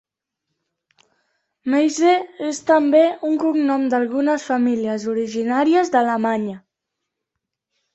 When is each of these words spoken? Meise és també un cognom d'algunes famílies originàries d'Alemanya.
Meise 1.73 2.15
és 2.49 2.63
també 2.71 3.03
un 3.29 3.37
cognom 3.45 3.87
d'algunes 3.95 4.49
famílies 4.51 5.09
originàries 5.17 5.97
d'Alemanya. 5.97 6.63